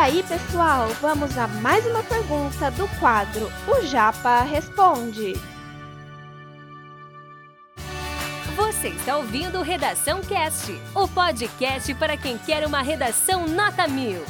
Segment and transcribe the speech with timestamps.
[0.00, 5.34] aí, pessoal, vamos a mais uma pergunta do quadro O Japa Responde.
[8.56, 14.22] Você está ouvindo Redação Cast, o podcast para quem quer uma redação nota mil.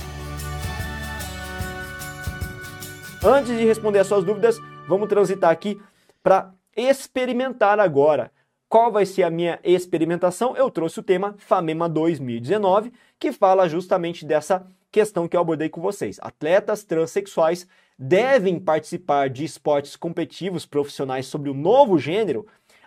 [3.23, 4.59] Antes de responder as suas dúvidas,
[4.89, 5.80] vamos transitar aqui
[6.21, 8.33] para experimentar agora.
[8.71, 10.57] Qual vai ser a minha experimentação?
[10.57, 15.80] Eu trouxe o tema FAMEMA 2019, que fala justamente dessa questão que eu abordei com
[15.80, 16.20] vocês.
[16.23, 17.66] Atletas transexuais
[17.98, 22.47] devem participar de esportes competitivos profissionais sobre o novo gênero.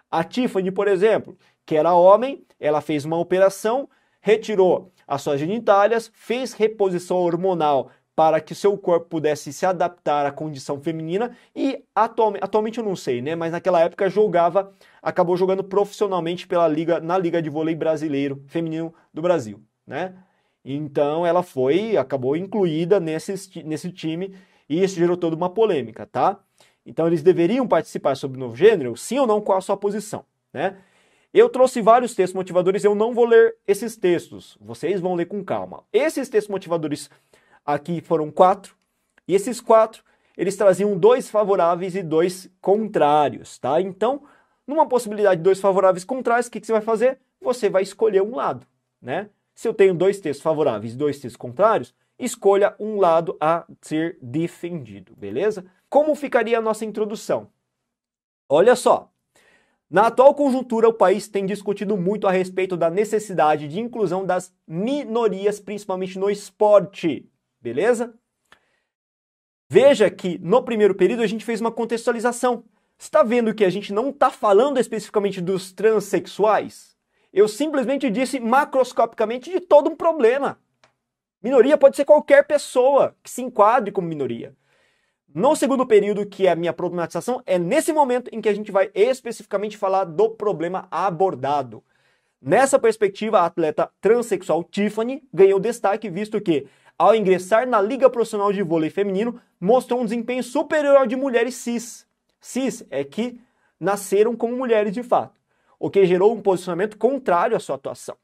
[0.09, 3.89] A Tiffany, por exemplo, que era homem, ela fez uma operação,
[4.21, 10.31] retirou as suas genitálias, fez reposição hormonal para que seu corpo pudesse se adaptar à
[10.31, 15.63] condição feminina e atualmente, atualmente eu não sei, né, mas naquela época jogava, acabou jogando
[15.63, 20.15] profissionalmente pela liga na liga de vôlei brasileiro feminino do Brasil, né?
[20.65, 24.35] Então ela foi, acabou incluída nesse, nesse time
[24.69, 26.39] e isso gerou toda uma polêmica, tá?
[26.85, 28.95] Então eles deveriam participar sobre o novo gênero?
[28.95, 29.41] Sim ou não?
[29.41, 30.77] Qual a sua posição, né?
[31.33, 35.43] Eu trouxe vários textos motivadores, eu não vou ler esses textos, vocês vão ler com
[35.43, 35.83] calma.
[35.91, 37.09] Esses textos motivadores
[37.65, 38.75] aqui foram quatro,
[39.27, 40.03] e esses quatro,
[40.37, 43.79] eles traziam dois favoráveis e dois contrários, tá?
[43.79, 44.23] Então,
[44.65, 47.19] numa possibilidade de dois favoráveis e contrários, o que, que você vai fazer?
[47.41, 48.65] Você vai escolher um lado,
[49.01, 49.29] né?
[49.53, 54.17] Se eu tenho dois textos favoráveis e dois textos contrários, escolha um lado a ser
[54.21, 55.65] defendido, beleza?
[55.89, 57.49] Como ficaria a nossa introdução?
[58.49, 59.13] Olha só,
[59.93, 64.51] na atual conjuntura, o país tem discutido muito a respeito da necessidade de inclusão das
[64.67, 67.29] minorias, principalmente no esporte.
[67.61, 68.11] Beleza?
[69.73, 72.63] Veja que no primeiro período a gente fez uma contextualização.
[72.95, 76.95] Está vendo que a gente não está falando especificamente dos transexuais?
[77.33, 80.59] Eu simplesmente disse macroscopicamente de todo um problema.
[81.41, 84.55] Minoria pode ser qualquer pessoa que se enquadre como minoria.
[85.33, 88.71] No segundo período, que é a minha problematização, é nesse momento em que a gente
[88.71, 91.83] vai especificamente falar do problema abordado.
[92.39, 96.67] Nessa perspectiva, a atleta transexual Tiffany ganhou destaque, visto que
[97.03, 101.55] ao ingressar na Liga Profissional de Vôlei Feminino, mostrou um desempenho superior ao de mulheres
[101.55, 102.07] cis.
[102.39, 103.41] Cis é que
[103.77, 105.37] nasceram como mulheres de fato,
[105.77, 108.15] o que gerou um posicionamento contrário à sua atuação.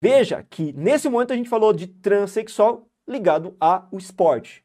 [0.00, 4.64] Veja que nesse momento a gente falou de transexual ligado ao esporte.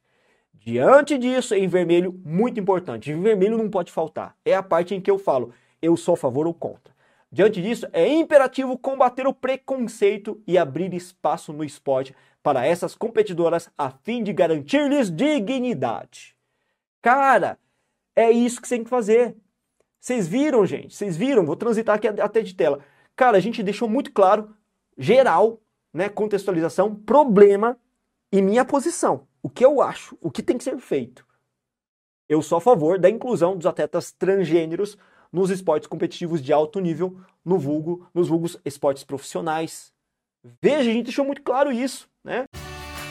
[0.53, 4.35] Diante disso, em vermelho, muito importante, em vermelho não pode faltar.
[4.45, 5.51] É a parte em que eu falo,
[5.81, 6.95] eu sou a favor ou contra.
[7.31, 12.15] Diante disso, é imperativo combater o preconceito e abrir espaço no esporte
[12.47, 16.33] para essas competidoras a fim de garantir-lhes dignidade.
[17.01, 17.59] Cara,
[18.15, 19.35] é isso que você tem que fazer.
[19.99, 20.95] Vocês viram, gente?
[20.95, 21.45] Vocês viram?
[21.45, 22.79] Vou transitar aqui até de tela.
[23.17, 24.55] Cara, a gente deixou muito claro,
[24.97, 25.59] geral,
[25.93, 27.77] né, contextualização, problema
[28.31, 29.27] e minha posição.
[29.43, 31.27] O que eu acho, o que tem que ser feito.
[32.29, 34.97] Eu sou a favor da inclusão dos atletas transgêneros
[35.33, 39.91] nos esportes competitivos de alto nível, no vulgo, nos vulgos esportes profissionais.
[40.61, 42.45] Veja, a gente deixou muito claro isso, né?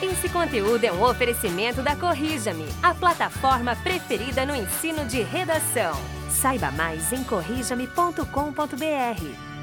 [0.02, 5.94] Esse conteúdo é um oferecimento da Corrija-me, a plataforma preferida no ensino de redação.
[6.28, 9.55] Saiba mais em corrijame.com.br.